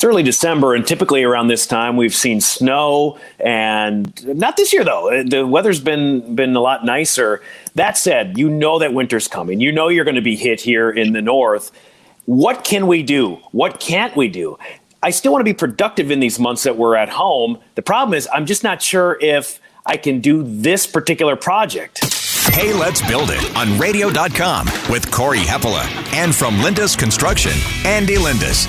[0.00, 4.82] it's early December, and typically around this time we've seen snow, and not this year
[4.82, 5.22] though.
[5.24, 7.42] The weather's been been a lot nicer.
[7.74, 9.60] That said, you know that winter's coming.
[9.60, 11.70] You know you're going to be hit here in the north.
[12.24, 13.40] What can we do?
[13.52, 14.56] What can't we do?
[15.02, 17.58] I still want to be productive in these months that we're at home.
[17.74, 22.02] The problem is, I'm just not sure if I can do this particular project.
[22.54, 27.52] Hey, let's build it on radio.com with Corey Heppola and from Lindus Construction,
[27.84, 28.66] Andy Lindus.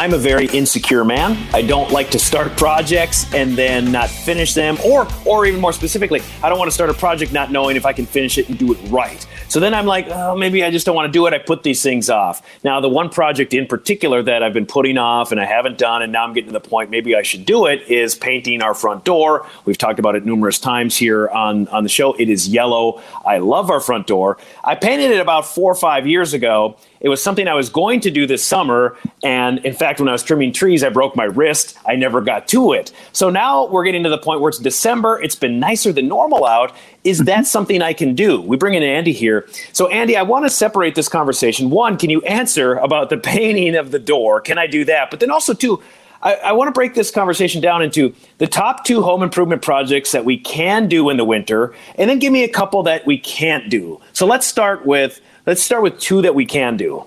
[0.00, 1.36] I'm a very insecure man.
[1.52, 5.74] I don't like to start projects and then not finish them, or or even more
[5.74, 8.48] specifically, I don't want to start a project not knowing if I can finish it
[8.48, 9.26] and do it right.
[9.50, 11.34] So then I'm like, oh, maybe I just don't want to do it.
[11.34, 12.40] I put these things off.
[12.62, 16.02] Now, the one project in particular that I've been putting off and I haven't done,
[16.02, 18.74] and now I'm getting to the point maybe I should do it, is painting our
[18.74, 19.44] front door.
[19.64, 22.12] We've talked about it numerous times here on, on the show.
[22.12, 23.02] It is yellow.
[23.26, 24.38] I love our front door.
[24.62, 26.76] I painted it about four or five years ago.
[27.00, 28.96] It was something I was going to do this summer.
[29.24, 31.78] And in fact, when I was trimming trees, I broke my wrist.
[31.86, 32.92] I never got to it.
[33.12, 35.20] So now we're getting to the point where it's December.
[35.22, 36.76] It's been nicer than normal out.
[37.02, 37.44] Is that mm-hmm.
[37.44, 38.42] something I can do?
[38.42, 39.39] We bring in Andy here.
[39.72, 41.70] So, Andy, I want to separate this conversation.
[41.70, 44.40] One, can you answer about the painting of the door?
[44.40, 45.10] Can I do that?
[45.10, 45.82] But then also, two,
[46.22, 50.12] I, I want to break this conversation down into the top two home improvement projects
[50.12, 53.18] that we can do in the winter, and then give me a couple that we
[53.18, 54.00] can't do.
[54.12, 57.04] So let's start with let's start with two that we can do.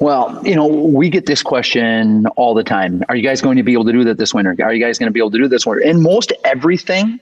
[0.00, 3.02] Well, you know, we get this question all the time.
[3.08, 4.54] Are you guys going to be able to do that this winter?
[4.62, 5.82] Are you guys going to be able to do this winter?
[5.84, 7.18] And most everything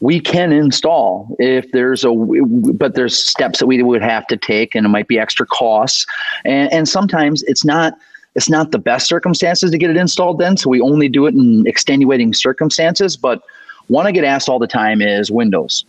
[0.00, 4.74] we can install if there's a but there's steps that we would have to take
[4.74, 6.06] and it might be extra costs.
[6.44, 7.94] And, and sometimes it's not
[8.34, 11.34] it's not the best circumstances to get it installed then so we only do it
[11.34, 13.16] in extenuating circumstances.
[13.16, 13.42] But
[13.88, 15.84] one i get asked all the time is windows.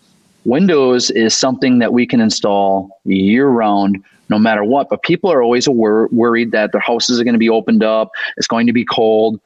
[0.46, 4.90] Windows is something that we can install year round no matter what.
[4.90, 8.10] But people are always wor- worried that their houses are going to be opened up
[8.38, 9.40] it's going to be cold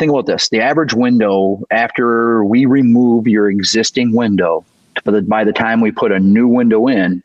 [0.00, 0.48] think about this.
[0.48, 4.64] The average window after we remove your existing window
[5.04, 7.22] the, by the time we put a new window in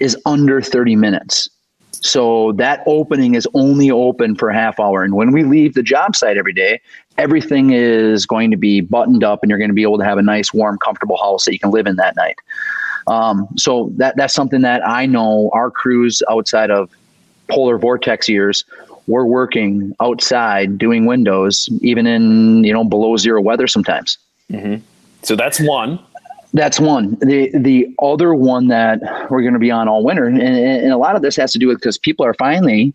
[0.00, 1.48] is under 30 minutes.
[1.92, 5.02] So that opening is only open for half hour.
[5.02, 6.80] And when we leave the job site every day
[7.18, 10.18] everything is going to be buttoned up and you're going to be able to have
[10.18, 12.36] a nice warm comfortable house that you can live in that night.
[13.08, 16.90] Um, so that that's something that i know our crews outside of
[17.48, 18.64] polar vortex years
[19.08, 24.18] we're working outside doing windows, even in you know below zero weather sometimes.
[24.52, 24.82] Mm-hmm.
[25.22, 25.98] So that's one.
[26.54, 27.16] That's one.
[27.20, 30.96] The the other one that we're going to be on all winter, and, and a
[30.96, 32.94] lot of this has to do with because people are finally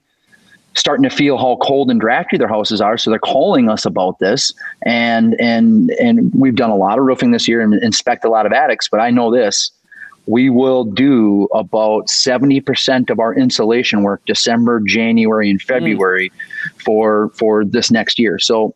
[0.75, 2.97] starting to feel how cold and drafty their houses are.
[2.97, 4.53] So they're calling us about this,
[4.83, 8.45] and and and we've done a lot of roofing this year and inspect a lot
[8.45, 8.87] of attics.
[8.87, 9.71] But I know this:
[10.25, 16.81] we will do about 70% of our insulation work December, January, and February mm.
[16.81, 18.39] for for this next year.
[18.39, 18.75] So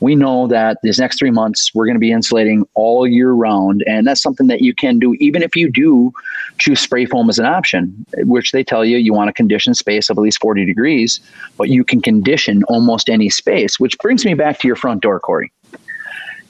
[0.00, 3.82] we know that these next three months we're going to be insulating all year round
[3.86, 6.12] and that's something that you can do even if you do
[6.58, 10.10] choose spray foam as an option which they tell you you want a conditioned space
[10.10, 11.20] of at least 40 degrees
[11.56, 15.20] but you can condition almost any space which brings me back to your front door
[15.20, 15.50] corey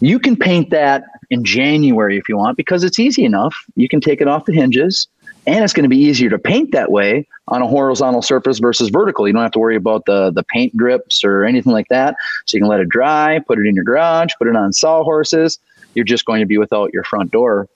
[0.00, 3.64] you can paint that in January if you want because it's easy enough.
[3.74, 5.08] You can take it off the hinges
[5.46, 8.88] and it's going to be easier to paint that way on a horizontal surface versus
[8.88, 9.26] vertical.
[9.26, 12.16] You don't have to worry about the the paint drips or anything like that.
[12.46, 15.58] So you can let it dry, put it in your garage, put it on sawhorses.
[15.94, 17.68] You're just going to be without your front door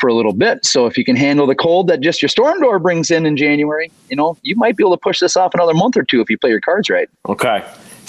[0.00, 0.64] for a little bit.
[0.64, 3.36] So if you can handle the cold that just your storm door brings in in
[3.36, 6.20] January, you know, you might be able to push this off another month or two
[6.22, 7.10] if you play your cards right.
[7.28, 7.62] Okay.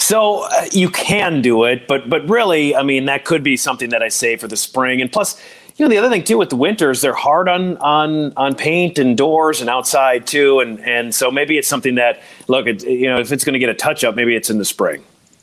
[0.04, 3.88] So uh, you can do it, but but really, I mean, that could be something
[3.88, 5.00] that I say for the spring.
[5.00, 5.40] And plus,
[5.76, 8.98] you know, the other thing too with the winters, they're hard on on on paint
[8.98, 10.60] and doors and outside too.
[10.60, 13.58] And and so maybe it's something that look, it, you know, if it's going to
[13.58, 15.02] get a touch up, maybe it's in the spring.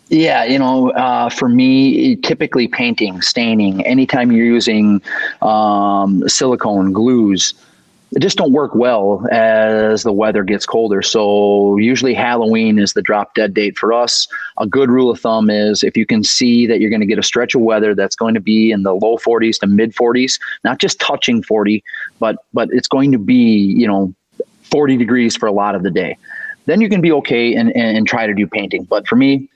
[0.10, 5.02] Yeah, you know, uh, for me, typically painting, staining, anytime you're using
[5.42, 7.56] um, silicone glues,
[8.20, 11.02] just don't work well as the weather gets colder.
[11.02, 14.28] So usually Halloween is the drop dead date for us.
[14.58, 17.20] A good rule of thumb is if you can see that you're going to get
[17.20, 20.40] a stretch of weather that's going to be in the low 40s to mid 40s,
[20.66, 21.84] not just touching 40,
[22.20, 23.34] but but it's going to be
[23.78, 24.14] you know
[24.64, 26.18] 40 degrees for a lot of the day.
[26.66, 28.84] Then you can be okay and, and try to do painting.
[28.84, 29.50] But for me,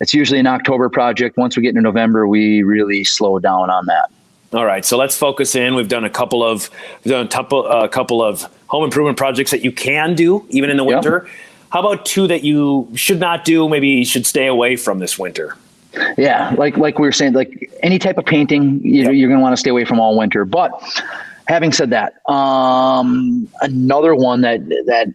[0.00, 1.36] it's usually an October project.
[1.36, 4.10] Once we get into November, we really slow down on that.
[4.52, 5.76] All right, so let's focus in.
[5.76, 6.70] We've done a couple of
[7.04, 10.70] we've done a couple, a couple of home improvement projects that you can do even
[10.70, 11.22] in the winter.
[11.24, 11.34] Yep.
[11.70, 13.68] How about two that you should not do?
[13.68, 15.56] Maybe should stay away from this winter.
[16.18, 19.12] Yeah, like like we were saying, like any type of painting, you, yep.
[19.14, 20.44] you're going to want to stay away from all winter.
[20.44, 20.72] But
[21.46, 25.14] having said that, um, another one that that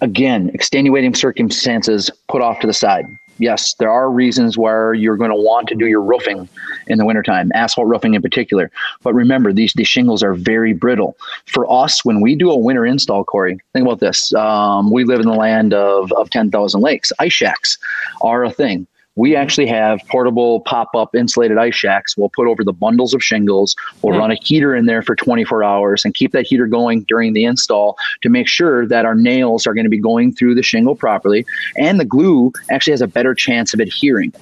[0.00, 3.06] again extenuating circumstances put off to the side.
[3.38, 6.48] Yes, there are reasons where you're going to want to do your roofing
[6.88, 8.70] in the wintertime, asphalt roofing in particular.
[9.02, 11.16] But remember, these, these shingles are very brittle.
[11.46, 14.32] For us, when we do a winter install, Corey, think about this.
[14.34, 17.12] Um, we live in the land of, of 10,000 lakes.
[17.20, 17.78] Ice shacks
[18.22, 18.86] are a thing
[19.18, 22.16] we actually have portable pop-up insulated ice shacks.
[22.16, 23.74] We'll put over the bundles of shingles.
[24.00, 27.32] We'll run a heater in there for 24 hours and keep that heater going during
[27.32, 30.62] the install to make sure that our nails are going to be going through the
[30.62, 31.44] shingle properly
[31.76, 34.32] and the glue actually has a better chance of adhering.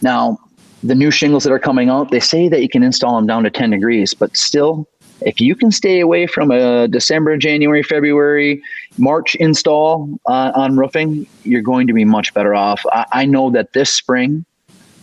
[0.00, 0.38] Now
[0.82, 3.42] the new shingles that are coming out they say that you can install them down
[3.42, 4.88] to 10 degrees but still
[5.20, 8.62] if you can stay away from a December, January, February,
[8.98, 12.84] March install uh, on roofing, you're going to be much better off.
[12.92, 14.44] I, I, know that this spring,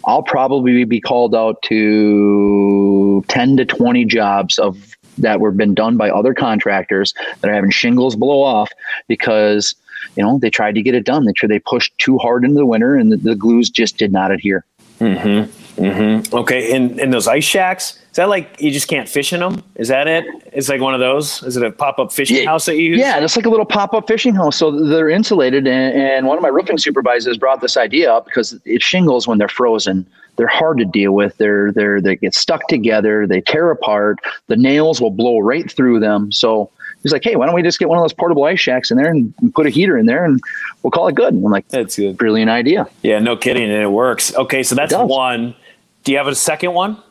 [0.06, 5.97] I'll probably be called out to 10 to 20 jobs of that were been done
[5.97, 8.69] by other contractors that are having shingles blow off
[9.07, 9.75] because
[10.15, 11.25] you know they tried to get it done.
[11.25, 14.31] They they pushed too hard into the winter and the, the glues just did not
[14.31, 14.65] adhere.
[15.00, 15.51] Mm-hmm.
[15.75, 16.36] Mm-hmm.
[16.36, 19.62] Okay, in in those ice shacks, is that like you just can't fish in them?
[19.75, 20.25] Is that it?
[20.54, 21.44] It's like one of those.
[21.44, 23.00] Is it a pop up fishing yeah, house that you use?
[23.00, 24.57] Yeah, it's like a little pop up fishing house.
[24.57, 28.57] So they're insulated, and, and one of my roofing supervisors brought this idea up because
[28.63, 30.06] it shingles when they're frozen.
[30.38, 31.36] They're hard to deal with.
[31.38, 33.27] They're they're they get stuck together.
[33.27, 34.19] They tear apart.
[34.48, 36.31] The nails will blow right through them.
[36.31, 36.72] So
[37.06, 38.98] he's like, hey, why don't we just get one of those portable ice shacks in
[38.98, 40.42] there and, put a heater in there and
[40.81, 41.33] we'll call it good.
[41.33, 42.18] And I'm like, that's good.
[42.18, 42.88] Brilliant idea.
[43.04, 43.63] Yeah, no kidding.
[43.63, 44.33] And it works.
[44.36, 45.56] Okay, so that's one.
[46.05, 47.01] Do you have a second one?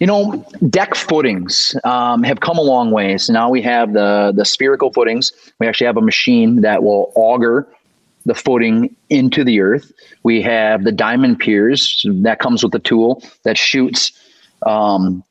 [0.00, 3.18] You know, deck footings um, have come a long way.
[3.18, 5.30] So now we have the the spherical footings.
[5.58, 7.68] We actually have a machine that will auger
[8.24, 9.92] the footing into the earth.
[10.22, 14.10] We have the diamond piers that comes with the tool that shoots
[14.66, 15.22] um,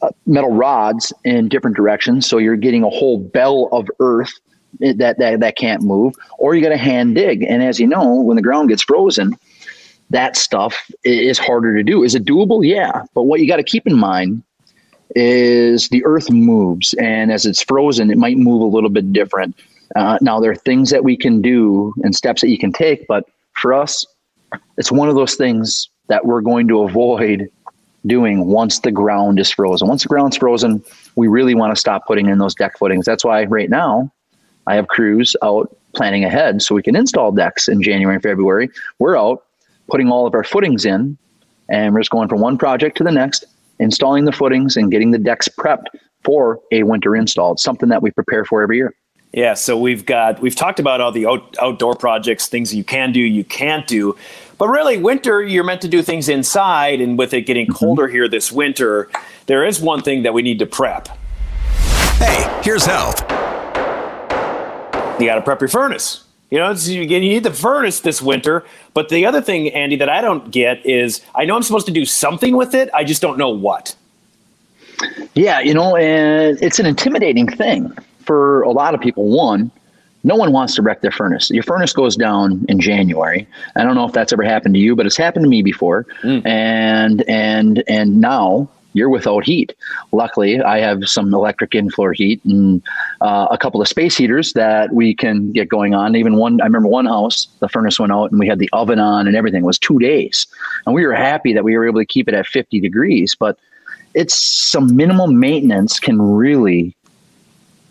[0.00, 2.26] uh, metal rods in different directions.
[2.26, 4.32] So you're getting a whole bell of earth
[4.80, 7.42] that, that, that can't move, or you got to hand dig.
[7.42, 9.36] And as you know, when the ground gets frozen,
[10.14, 12.04] that stuff is harder to do.
[12.04, 12.64] Is it doable?
[12.64, 13.02] Yeah.
[13.14, 14.44] But what you got to keep in mind
[15.16, 16.94] is the earth moves.
[16.94, 19.56] And as it's frozen, it might move a little bit different.
[19.96, 23.08] Uh, now, there are things that we can do and steps that you can take.
[23.08, 23.24] But
[23.54, 24.06] for us,
[24.78, 27.50] it's one of those things that we're going to avoid
[28.06, 29.88] doing once the ground is frozen.
[29.88, 30.84] Once the ground's frozen,
[31.16, 33.04] we really want to stop putting in those deck footings.
[33.04, 34.12] That's why right now
[34.68, 38.68] I have crews out planning ahead so we can install decks in January and February.
[39.00, 39.42] We're out
[39.88, 41.16] putting all of our footings in
[41.68, 43.44] and we're just going from one project to the next,
[43.78, 45.86] installing the footings and getting the decks prepped
[46.22, 47.52] for a winter install.
[47.52, 48.94] It's something that we prepare for every year.
[49.32, 53.10] Yeah, so we've got we've talked about all the out, outdoor projects, things you can
[53.10, 54.16] do, you can't do.
[54.58, 57.00] But really, winter, you're meant to do things inside.
[57.00, 57.74] And with it getting mm-hmm.
[57.74, 59.10] colder here this winter,
[59.46, 61.08] there is one thing that we need to prep.
[62.18, 63.18] Hey, here's help.
[65.20, 66.23] You got to prep your furnace.
[66.50, 68.64] You know, you need the furnace this winter.
[68.92, 71.92] But the other thing, Andy, that I don't get is I know I'm supposed to
[71.92, 72.90] do something with it.
[72.94, 73.96] I just don't know what.
[75.34, 79.28] Yeah, you know, and it's an intimidating thing for a lot of people.
[79.28, 79.70] One,
[80.22, 81.50] no one wants to wreck their furnace.
[81.50, 83.46] Your furnace goes down in January.
[83.76, 86.06] I don't know if that's ever happened to you, but it's happened to me before.
[86.22, 86.46] Mm.
[86.46, 89.74] And and and now you're without heat.
[90.12, 92.82] Luckily, I have some electric in-floor heat and
[93.20, 96.16] uh, a couple of space heaters that we can get going on.
[96.16, 98.98] Even one, I remember one house, the furnace went out and we had the oven
[98.98, 99.64] on and everything.
[99.64, 100.46] It was two days,
[100.86, 103.36] and we were happy that we were able to keep it at 50 degrees.
[103.38, 103.58] But
[104.14, 106.96] it's some minimal maintenance can really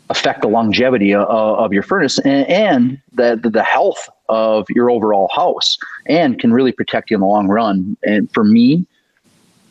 [0.10, 5.30] affect the longevity of, of your furnace and, and the, the health of your overall
[5.34, 5.78] house
[6.08, 7.98] and can really protect you in the long run.
[8.04, 8.86] And for me,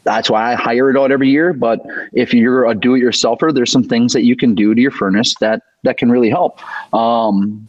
[0.04, 1.52] that's why I hire it out every year.
[1.52, 1.80] But
[2.12, 5.62] if you're a do-it-yourselfer, there's some things that you can do to your furnace that
[5.84, 6.60] that can really help.
[6.94, 7.68] Um,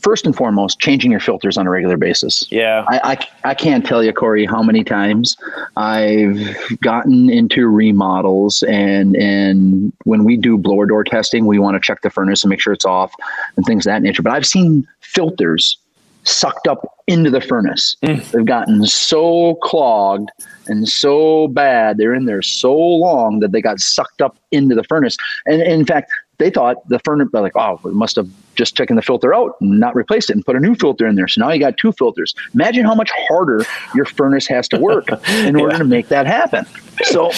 [0.00, 2.44] first and foremost, changing your filters on a regular basis.
[2.50, 2.84] Yeah.
[2.88, 5.36] I, I, I, can't tell you, Corey, how many times
[5.76, 11.80] I've gotten into remodels and and when we do blower door testing, we want to
[11.80, 13.14] check the furnace and make sure it's off
[13.56, 14.22] and things of that nature.
[14.22, 15.76] But I've seen filters
[16.24, 17.96] sucked up into the furnace.
[18.02, 18.30] Mm.
[18.30, 20.30] They've gotten so clogged
[20.66, 21.98] and so bad.
[21.98, 25.16] They're in there so long that they got sucked up into the furnace.
[25.46, 28.96] And, and in fact, they thought the furnace, like, oh, we must have just taken
[28.96, 31.28] the filter out and not replaced it and put a new filter in there.
[31.28, 32.34] So now you got two filters.
[32.54, 33.64] Imagine how much harder
[33.94, 35.78] your furnace has to work in order yeah.
[35.78, 36.66] to make that happen.
[37.04, 37.32] So,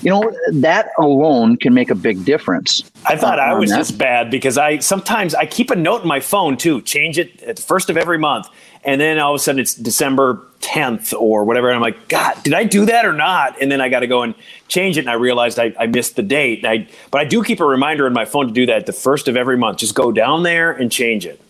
[0.00, 2.90] you know, that alone can make a big difference.
[3.06, 6.20] I thought I was just bad because I sometimes I keep a note in my
[6.20, 6.82] phone too.
[6.82, 8.48] Change it at the first of every month,
[8.84, 11.68] and then all of a sudden it's December 10th or whatever.
[11.68, 13.60] And I'm like, God, did I do that or not?
[13.60, 14.34] And then I got to go and
[14.68, 15.00] change it.
[15.00, 16.64] And I realized I, I missed the date.
[16.64, 19.28] I, but I do keep a reminder in my phone to do that the first
[19.28, 19.78] of every month.
[19.78, 21.40] Just go down there and change it.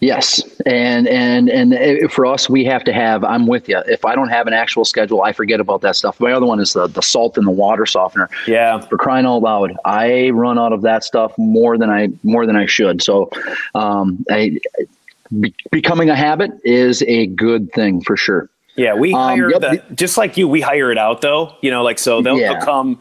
[0.00, 3.24] Yes, and and and for us, we have to have.
[3.24, 3.78] I'm with you.
[3.86, 6.20] If I don't have an actual schedule, I forget about that stuff.
[6.20, 8.28] My other one is the the salt and the water softener.
[8.46, 12.46] Yeah, for crying out loud, I run out of that stuff more than I more
[12.46, 13.02] than I should.
[13.02, 13.30] So,
[13.74, 14.58] um, I
[15.40, 18.50] be, becoming a habit is a good thing for sure.
[18.76, 19.88] Yeah, we hire um, yep.
[19.88, 20.48] the, just like you.
[20.48, 21.56] We hire it out though.
[21.62, 22.54] You know, like so they'll, yeah.
[22.54, 22.98] they'll come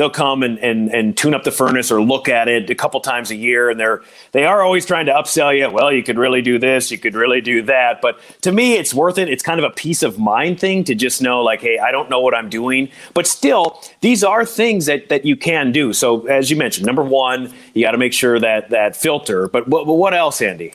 [0.00, 2.98] they'll come and, and, and tune up the furnace or look at it a couple
[3.00, 3.68] times a year.
[3.68, 4.00] And they're
[4.32, 5.68] they are always trying to upsell you.
[5.70, 8.00] Well you could really do this you could really do that.
[8.00, 9.28] But to me it's worth it.
[9.28, 12.08] It's kind of a peace of mind thing to just know like hey i don't
[12.08, 12.88] know what i'm doing.
[13.12, 15.92] But still these are things that that you can do.
[15.92, 19.48] So as you mentioned number one you got to make sure that that filter.
[19.48, 20.72] But what, what else andy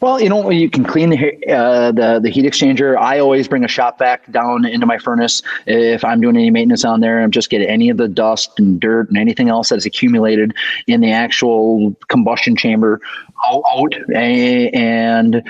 [0.00, 2.96] well, you know, you can clean the, uh, the the heat exchanger.
[2.96, 6.84] I always bring a shop vac down into my furnace if I'm doing any maintenance
[6.84, 7.22] on there.
[7.22, 10.54] I'm just get any of the dust and dirt and anything else that's accumulated
[10.86, 13.00] in the actual combustion chamber
[13.48, 13.94] out.
[14.14, 15.42] And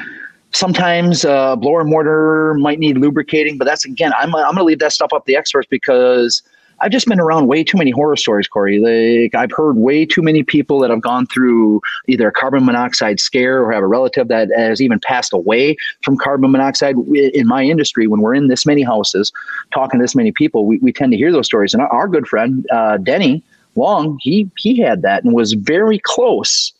[0.52, 4.80] sometimes uh, blower motor might need lubricating, but that's again, I'm I'm going to leave
[4.80, 6.42] that stuff up the experts because
[6.82, 8.78] I've just been around way too many horror stories, Corey.
[8.78, 13.20] Like I've heard way too many people that have gone through either a carbon monoxide
[13.20, 16.96] scare or have a relative that has even passed away from carbon monoxide.
[17.14, 19.30] In my industry, when we're in this many houses,
[19.74, 21.74] talking to this many people, we, we tend to hear those stories.
[21.74, 23.44] And our, good friend uh, Denny
[23.76, 26.72] Long, he he had that and was very close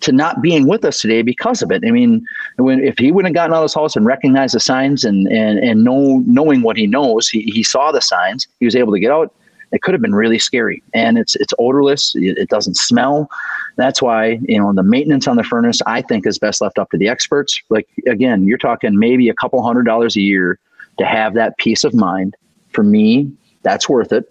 [0.00, 1.82] to not being with us today because of it.
[1.84, 2.24] I mean,
[2.56, 5.26] when if he wouldn't have gotten out of his house and recognized the signs and
[5.28, 8.46] and and know knowing what he knows, he, he saw the signs.
[8.60, 9.34] He was able to get out
[9.76, 10.82] it could have been really scary.
[10.94, 12.14] And it's it's odorless.
[12.14, 13.28] It doesn't smell.
[13.76, 16.90] That's why you know the maintenance on the furnace I think is best left up
[16.90, 17.60] to the experts.
[17.68, 20.58] Like again, you're talking maybe a couple hundred dollars a year
[20.98, 22.34] to have that peace of mind.
[22.70, 23.30] For me,
[23.62, 24.24] that's worth it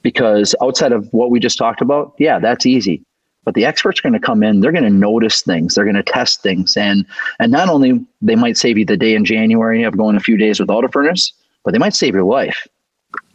[0.00, 3.04] because outside of what we just talked about, yeah, that's easy.
[3.44, 5.96] But the experts are going to come in, they're going to notice things, they're going
[5.96, 7.04] to test things, and
[7.40, 10.38] and not only they might save you the day in January of going a few
[10.38, 11.30] days without a furnace,
[11.62, 12.66] but they might save your life.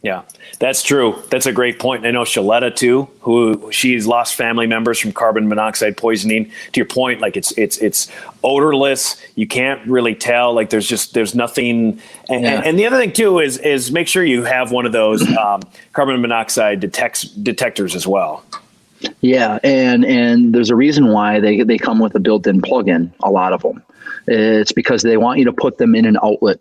[0.04, 0.24] Yeah,
[0.60, 1.24] that's true.
[1.30, 2.06] That's a great point.
[2.06, 6.52] I know Shaletta too, who she's lost family members from carbon monoxide poisoning.
[6.74, 8.12] To your point, like it's it's it's
[8.44, 9.16] odorless.
[9.36, 10.54] You can't really tell.
[10.54, 12.02] Like there's just there's nothing.
[12.28, 12.56] And, yeah.
[12.56, 15.26] and, and the other thing too is is make sure you have one of those
[15.38, 15.62] um,
[15.94, 18.44] carbon monoxide detects detectors as well.
[19.22, 23.14] Yeah, and and there's a reason why they they come with a built-in plug-in.
[23.24, 23.82] A lot of them.
[24.28, 26.60] It's because they want you to put them in an outlet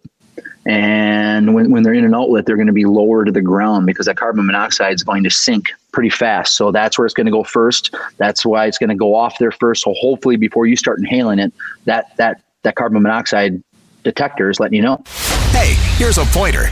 [0.66, 3.86] and when, when they're in an outlet, they're going to be lower to the ground
[3.86, 6.56] because that carbon monoxide is going to sink pretty fast.
[6.56, 7.94] So that's where it's going to go first.
[8.16, 9.82] That's why it's going to go off there first.
[9.82, 11.52] So hopefully, before you start inhaling it,
[11.84, 13.62] that that that carbon monoxide
[14.04, 15.02] detector is letting you know.
[15.50, 16.68] Hey, here's a pointer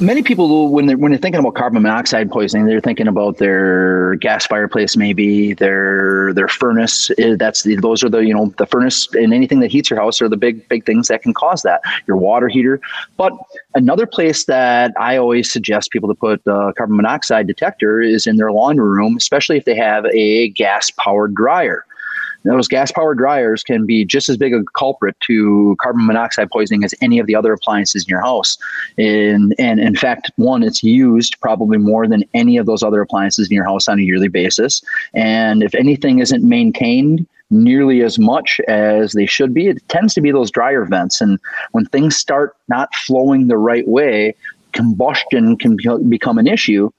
[0.00, 4.14] many people when they're when they're thinking about carbon monoxide poisoning they're thinking about their
[4.16, 7.10] gas fireplace maybe their their furnace.
[7.18, 9.98] Eh, that's the, those are the you know the furnace and anything that heats your
[9.98, 11.80] house are the big big things that can cause that.
[12.06, 12.80] Your water heater.
[13.16, 13.32] But
[13.74, 18.36] another place that i always suggest people to put a carbon monoxide detector is in
[18.36, 21.84] their laundry room especially if they have a gas powered dryer
[22.44, 26.84] those gas powered dryers can be just as big a culprit to carbon monoxide poisoning
[26.84, 28.56] as any of the other appliances in your house.
[28.96, 33.48] And, and in fact, one, it's used probably more than any of those other appliances
[33.48, 34.82] in your house on a yearly basis.
[35.14, 39.68] And if anything isn't maintained, nearly as much as they should be.
[39.68, 41.20] It tends to be those dryer vents.
[41.20, 41.38] And
[41.72, 44.34] when things start not flowing the right way,
[44.72, 45.76] combustion can
[46.08, 46.90] become an issue.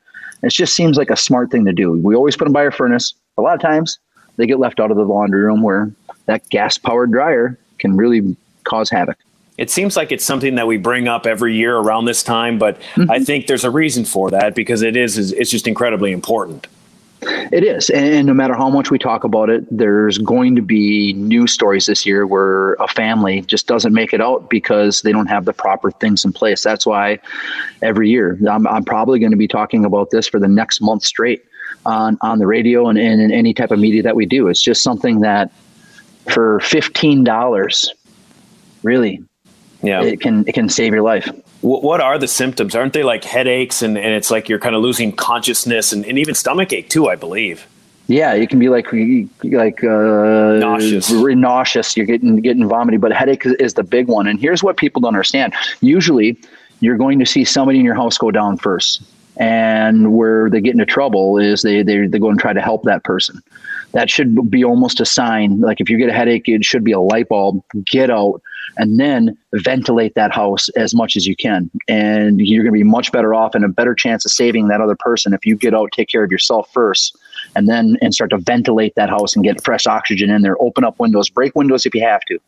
[0.41, 1.91] It just seems like a smart thing to do.
[1.91, 3.13] We always put them by our furnace.
[3.38, 4.00] A lot of times,
[4.39, 5.91] they get left out of the laundry room where
[6.25, 9.17] that gas powered dryer can really cause havoc.
[9.58, 12.79] It seems like it's something that we bring up every year around this time, but
[12.96, 13.12] mm-hmm.
[13.12, 16.67] I think there's a reason for that because it is it's just incredibly important.
[17.22, 17.89] It is.
[17.89, 21.88] And no matter how much we talk about it, there's going to be news stories
[21.88, 25.51] this year where a family just doesn't make it out because they don't have the
[25.51, 26.63] proper things in place.
[26.63, 27.19] That's why
[27.81, 31.03] every year I'm, I'm probably going to be talking about this for the next month
[31.03, 31.43] straight
[31.85, 34.47] on, on the radio and, and in any type of media that we do.
[34.47, 35.51] It's just something that
[36.31, 37.89] for $15,
[38.83, 39.23] really,
[39.81, 41.29] yeah, it can, it can save your life.
[41.61, 42.75] What are the symptoms?
[42.75, 46.17] Aren't they like headaches and, and it's like you're kind of losing consciousness and, and
[46.17, 47.67] even stomach ache too, I believe.
[48.09, 48.88] Yeah, you can be like
[49.43, 51.11] like uh, nauseous.
[51.11, 51.95] Nauseous.
[51.95, 54.25] You're getting getting vomiting, but headache is the big one.
[54.25, 55.53] And here's what people don't understand.
[55.81, 56.35] Usually,
[56.79, 59.03] you're going to see somebody in your house go down first.
[59.39, 62.84] And where they get into trouble is they, they, they go and try to help
[62.84, 63.41] that person.
[63.93, 65.62] That should be almost a sign.
[65.62, 67.63] Like if you get a headache, it should be a light bulb.
[67.86, 68.41] Get out
[68.77, 71.72] and then ventilate that house as much as you can.
[71.88, 74.81] And you're going to be much better off and a better chance of saving that
[74.81, 77.17] other person if you get out, take care of yourself first,
[77.55, 80.62] and then and start to ventilate that house and get fresh oxygen in there.
[80.62, 82.39] Open up windows, break windows if you have to.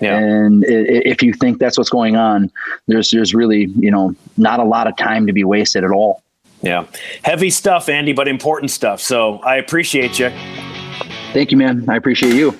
[0.00, 0.18] Yeah.
[0.18, 2.50] And if you think that's what's going on,
[2.86, 6.22] there's there's really you know not a lot of time to be wasted at all.
[6.62, 6.86] Yeah,
[7.24, 9.00] heavy stuff, Andy, but important stuff.
[9.00, 10.30] So I appreciate you.
[11.32, 11.88] Thank you, man.
[11.88, 12.56] I appreciate you.